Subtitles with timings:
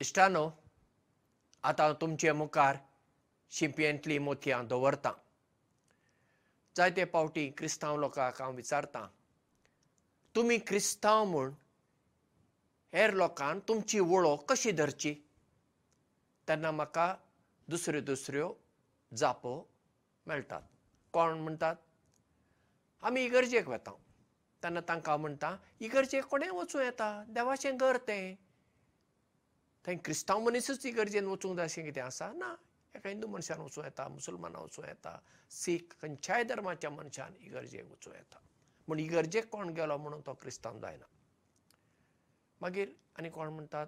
[0.00, 0.42] इश्टानो
[1.68, 2.76] आतां हांव तुमचे मुखार
[3.52, 5.12] शिंपयेंतलीं मोतयां दवरतां
[6.76, 9.02] जायते पावटी क्रिस्तांव लोकांक हांव विचारतां
[10.36, 11.50] तुमी क्रिस्तांव म्हूण
[12.94, 15.14] हेर लोकांक तुमची वळख कशी धरची
[16.48, 17.14] तेन्ना म्हाका
[17.70, 18.52] दुसऱ्यो दुसऱ्यो
[19.18, 19.60] जापो
[20.26, 20.62] मेळटात
[21.12, 21.76] कोण म्हणटात
[23.06, 23.92] आमी इगर्जेक वेता
[24.62, 28.34] तेन्ना तांकां हांव म्हणटा इगर्जेक कोणें वचूं येता देवाचें घर तें
[29.88, 32.48] थंय क्रिस्तांव मनीसच ती गरजेन वचूंक जाय अशें कितें आसा ना
[32.96, 35.12] एका हिंदू मनशान वचूं येता मुसलमानां वचूं येता
[35.50, 38.36] सीख खंयच्याय धर्माच्या मनशान इगर्जेक वचूं येता
[38.88, 41.04] म्हूण इगर्जेक कोण गेलो म्हणून तो क्रिस्तांव जायना
[42.60, 43.86] मागीर आनी कोण म्हणटात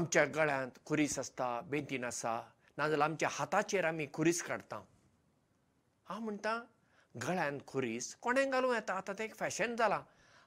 [0.00, 2.40] आमच्या गळ्यांत खुरीस आसता बेतीन आसा
[2.78, 4.76] नाजाल्यार आमच्या हाताचेर आमी खुरीस काडटा
[6.08, 6.56] हांव म्हणटा
[7.26, 10.00] गळ्यांत खुरीस कोणें घालूं येता आतां तें एक फॅशन जालां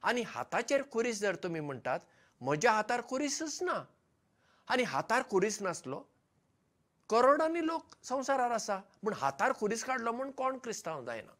[0.09, 1.99] आनी हाताचेर खुरीस जर तुमी म्हणटात
[2.43, 3.73] म्हज्या हातार कुरीसच ना
[4.73, 5.97] आनी हातार कुरीस नासलो
[7.09, 11.33] करोडांनी लोक संवसारार आसा पूण हातार खुरीस काडलो म्हूण कोण क्रिस्तांव जायना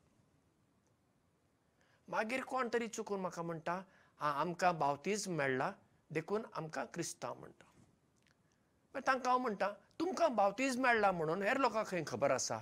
[2.11, 3.81] मागीर कोण तरी चुकून म्हाका म्हणटा
[4.19, 5.71] आ आमकां बावतीज मेळ्ळा
[6.13, 7.65] देखून आमकां क्रिस्तांव म्हणटा
[8.93, 12.59] मागीर तांकां हांव म्हणटा तुमकां बावतीज मेळ्ळा म्हणून हेर लोकांक खंय खबर आसा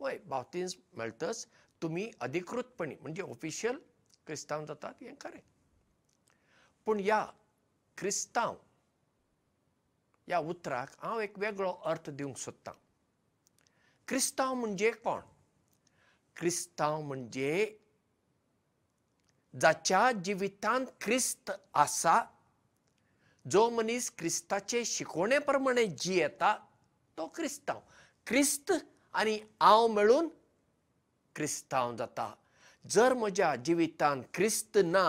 [0.00, 1.46] वय बावतीज मेळटच
[1.82, 3.78] तुमी अधिकृतपणी म्हणजे ऑफिशियल
[4.26, 5.40] क्रिस्तांव जातात हें खरें
[6.86, 7.24] पूण ह्या
[8.02, 8.54] क्रिस्तांव
[10.28, 12.72] ह्या उतराक हांव एक वेगळो अर्थ दिवंक सोदतां
[14.08, 15.20] क्रिस्तांव म्हणजे कोण
[16.36, 17.52] क्रिस्तांव म्हणजे
[19.62, 21.50] जाच्या जिवितांत क्रिस्त
[21.84, 22.14] आसा
[23.52, 26.54] जो मनीस क्रिस्ताचे शिकोवणे प्रमाणे जियेता
[27.18, 27.78] तो क्रिस्तांव
[28.26, 28.72] क्रिस्त
[29.20, 30.28] आनी हांव मेळून
[31.34, 32.28] क्रिस्तांव जाता
[32.94, 35.04] जर म्हज्या जिवितांत क्रिस्त ना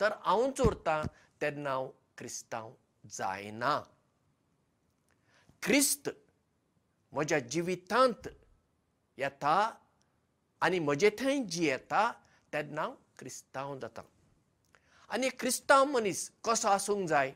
[0.00, 1.00] तर हांवच उरतां
[1.42, 1.88] तेन्ना हांव
[2.18, 2.72] क्रिस्तांव
[3.18, 3.76] जायना
[5.62, 6.08] क्रिस्त
[7.14, 8.28] म्हज्या जिवितांत
[9.18, 9.54] येता
[10.64, 12.10] आनी म्हजे थंय जी येता
[12.52, 14.02] तेन्ना हांव क्रिस्तांव जाता
[15.14, 17.32] आनी क्रिस्तांव मनीस कसो आसूंक जाय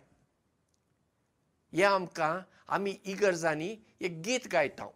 [1.74, 2.38] हे आमकां
[2.74, 3.74] आमी इगर्जांनी
[4.04, 4.86] एक गीत गायता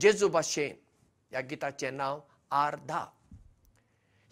[0.00, 0.74] जेजू भाशेन
[1.30, 2.20] ह्या गिताचें नांव
[2.60, 3.04] आर्धा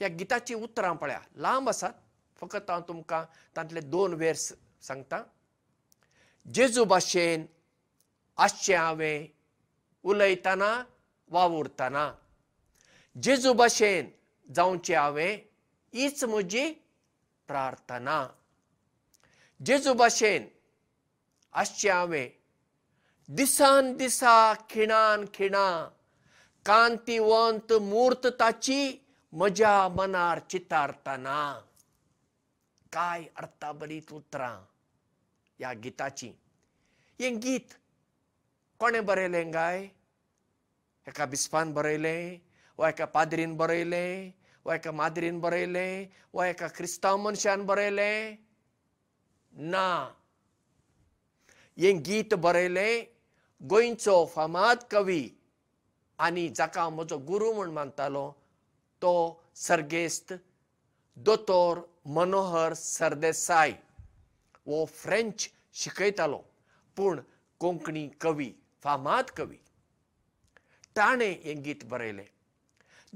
[0.01, 1.93] ह्या गिताची उतरां पळया लांब आसात
[2.41, 3.25] फकत हांव तुमकां
[3.57, 4.53] तांतले दोन वेर्स
[4.87, 5.23] सांगता
[6.55, 7.45] जेजू भाशेन
[8.45, 9.27] आसचें हांवें
[10.11, 10.71] उलयतना
[11.35, 12.03] वावुरतना
[13.25, 14.09] जेजू भाशेन
[14.55, 15.35] जावचें हांवें
[15.95, 16.67] हीच म्हजी
[17.49, 18.19] प्रार्थना
[19.67, 20.47] जेजू भाशेन
[21.63, 22.29] आसचें हांवें
[23.39, 24.37] दिसान दिसा
[24.71, 25.67] खिणान खिणा
[26.67, 28.83] कांती वंत मूर्त ताची
[29.39, 31.39] म्हज्या मनार चितारतना
[32.97, 34.57] कांय अर्था बरीत उतरां
[35.59, 36.29] ह्या गिताची
[37.21, 37.73] हें गीत
[38.81, 39.79] कोणें बरयलें काय
[41.09, 42.23] एका बिस्पान बरयलें
[42.79, 44.13] वा एका पाद्रीन बरयलें
[44.67, 45.93] वा एका माद्रीन बरयलें
[46.35, 48.39] वा एका क्रिस्तांव मनशान बरयलें
[49.77, 49.85] ना
[51.85, 52.95] हें गीत बरयलें
[53.75, 55.23] गोंयचो फामाद कवी
[56.25, 58.25] आनी जाका हांव म्हजो गुरू म्हूण मानतालो
[59.05, 59.13] तो
[59.67, 60.33] सर्गेस्त
[61.29, 61.85] दोतोर
[62.15, 63.71] मनोहर सरदेसाय
[64.69, 65.51] वो फ्रेंच
[65.81, 66.39] शिकयतालो
[66.97, 67.21] पूण
[67.61, 68.49] कोंकणी कवी
[68.83, 69.57] फामाद कवी
[70.97, 72.27] ताणें हें गीत बरयलें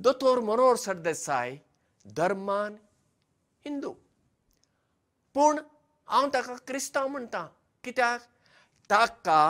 [0.06, 1.58] दोतोर मनोहर सरदेसाय
[2.18, 2.78] धर्मान
[3.64, 3.92] हिंदू
[5.34, 5.58] पूण
[6.12, 7.46] हांव ताका क्रिस्तांव म्हणटा
[7.84, 8.20] कित्याक
[8.90, 9.42] ताका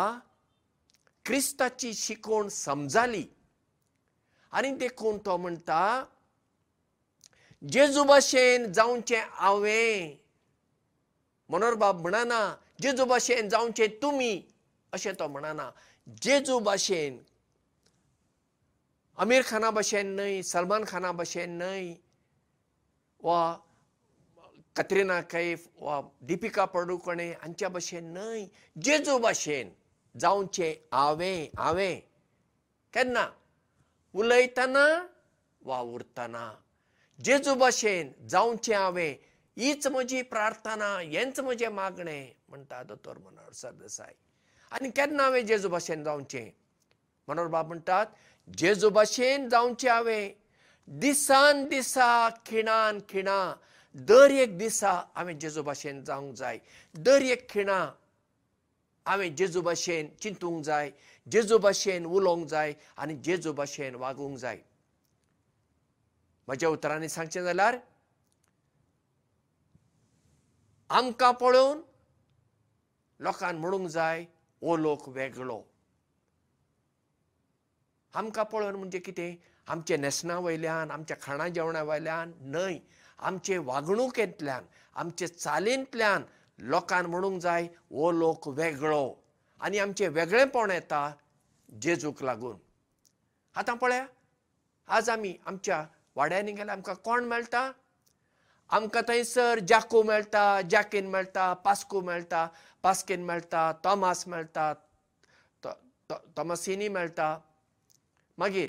[1.27, 3.25] क्रिस्ताची शिकोवण समजाली
[4.59, 5.81] आनी देखून तो म्हणटा
[7.69, 10.17] जेजू भाशेन जावचे हांवें
[11.53, 12.39] मनोहरबाब म्हणना
[12.83, 14.41] जेजू भाशेन जावचे तुमी
[14.93, 15.71] अशें तो म्हणना
[16.23, 17.19] जेजू भाशेन
[19.23, 21.93] आमीर खाना भाशेन न्हय सलमान खाना भाशेन न्हय
[23.25, 23.39] वा
[24.77, 28.47] कत्रिना कैफ वा दिपिका पडुकणे हांच्या भाशेन न्हय
[28.85, 29.71] जेजू भाशेन
[30.21, 31.99] जावचे हांवें हांवें
[32.95, 33.29] केन्ना
[34.21, 34.87] उलयतना
[35.67, 36.49] वा उरतना
[37.25, 39.15] जेजू भाशेन जावचें हांवें
[39.61, 44.13] हीच म्हजी प्रार्थना हेंच म्हजें मागणें म्हणटा दोतोर मनोहर सरदेसाय
[44.73, 46.49] आनी केन्ना हांवें जेजू भाशेन जावचें
[47.29, 48.07] मनोहर बाब म्हणटात
[48.59, 50.31] जेजू भाशेन जावचें हांवें
[51.01, 52.07] दिसान दिसा
[52.47, 53.53] खिणान खिणां
[54.09, 56.59] दर एक दिसा हांवें जेजू भाशेन जावंक जाय
[57.07, 57.85] दर एक खिणां
[59.11, 60.91] हांवें जेजू भाशेन चिंतूंक जाय
[61.33, 64.59] जेजू भाशेन उलोवंक जाय आनी जेजू भाशेन वागूंक जाय
[66.51, 67.77] म्हज्या उतरांनी सांगचें जाल्यार
[70.99, 71.81] आमकां पळोवन
[73.25, 74.23] लोकान म्हणूंक जाय
[74.63, 75.61] हो लोक वेगळो
[78.19, 79.35] आमकां पळोवन म्हणजे कितें
[79.73, 82.79] आमचे नेसना वयल्यान आमच्या खाणा जेवणा वयल्यान न्हय
[83.31, 84.65] आमचे वागणुकेंतल्यान
[85.03, 86.23] आमचे चालींतल्यान
[86.73, 89.05] लोकान म्हणूंक जाय हो लोक वेगळो
[89.65, 91.11] आनी आमचें वेगळेंपण येता
[91.83, 92.57] जेजूक लागून
[93.61, 94.05] आतां पळया
[94.99, 95.85] आज आमी आमच्या
[96.21, 97.61] वाड्यांनी गेल्यार आमकां कोण मेळटा
[98.77, 102.47] आमकां थंयसर जाकू मेळटा जॅकीन मेळटा पास्कू मेळटा
[102.83, 104.73] पास्कीन मेळटा थॉमास मेळटा
[106.37, 107.29] थॉमसिनी मेळटा
[108.39, 108.69] मागीर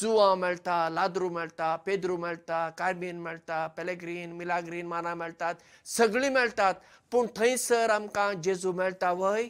[0.00, 5.56] जुवा मेळटा लाद्रू मेळटा पेद्रू मेळटा कार्बीन मेळटा पेलेग्रीन मिलाग्रीन माना मेळटात
[5.96, 6.74] सगळीं मेळटात
[7.12, 9.48] पूण थंयसर आमकां जेजू मेळटा वय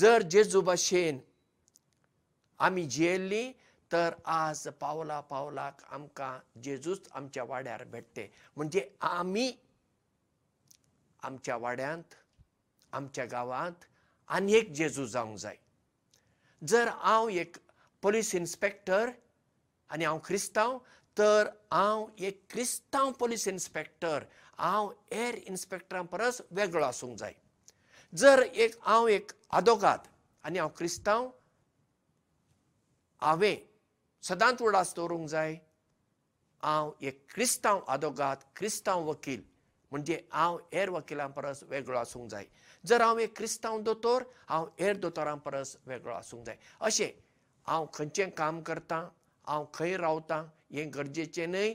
[0.00, 1.18] जर जेजू भाशेन
[2.68, 3.50] आमी जियेल्लीं
[3.92, 9.50] तर आज पावला पावलाक आमकां जेजूच आमच्या वाड्यार भेटते म्हणजे आमी
[11.24, 12.14] आमच्या वाड्यांत
[12.92, 13.84] आमच्या गांवांत
[14.36, 15.56] आनी एक जेजू जावंक जाय
[16.68, 17.56] जर हांव एक
[18.02, 19.10] पुलीस इन्स्पेक्टर
[19.90, 20.78] आनी हांव क्रिस्तांव
[21.18, 24.24] तर हांव एक क्रिस्तांव पुलीस इन्स्पेक्टर
[24.58, 27.32] हांव हेर इन्स्पेक्टरा परस वेगळो आसूंक जाय
[28.18, 30.06] जर एक हांव एक आदोगाद
[30.44, 31.28] आनी हांव क्रिस्तांव
[33.20, 33.56] हांवें
[34.26, 35.54] सदांच उडास दवरूंक जाय
[36.62, 39.42] हांव एक क्रिस्तांव आदोगाद क्रिस्तांव वकील
[39.90, 42.44] म्हणजे हांव हेर वकिलां परस वेगळो आसूंक जाय
[42.86, 47.08] जर हांव एक क्रिस्तांव दोतोर हांव हेर दोतोरां परस वेगळो आसूंक जाय अशें
[47.66, 49.02] हांव खंयचें काम करतां
[49.48, 50.42] हांव खंय रावतां
[50.76, 51.72] हें गरजेचें न्हय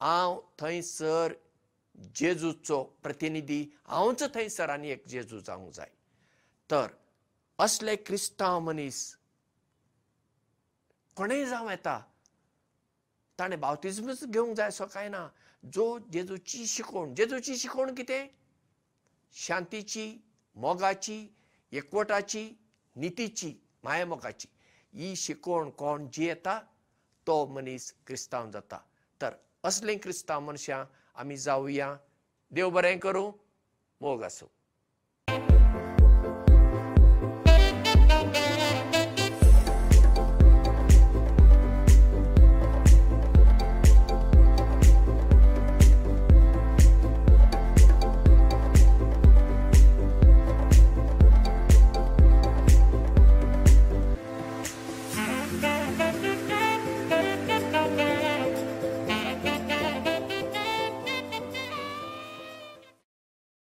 [0.00, 1.32] हांव थंय सर
[2.18, 5.90] जेजूचो प्रतिनिधी हांवच थंय सरांनी एक जेजू जावंक जाय
[6.70, 6.86] तर
[7.64, 9.04] असले क्रिस्तांव मनीस
[11.16, 11.98] कोणेंय जावं येता
[13.38, 15.26] ताणें बावतीजमूच घेवंक जाय असो कांय ना
[15.74, 18.26] जो जेजूची शिकोवण जेजूची शिकोवण कितें
[19.46, 20.06] शांतीची
[20.62, 21.26] मोगाची
[21.72, 22.48] एकवटाची
[23.02, 23.52] नितीची
[23.84, 24.48] मायामोगाची
[24.98, 26.58] ही शिकोवण कोण जियेता
[27.26, 28.78] तो मनीस क्रिस्तांव जाता
[29.22, 29.34] तर
[29.68, 30.84] असले क्रिस्तांव मनशां
[31.20, 31.94] आमी जावया
[32.54, 33.30] देव बरें करूं
[34.00, 34.63] मोग आसूं